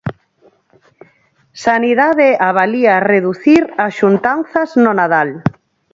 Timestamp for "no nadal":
4.83-5.29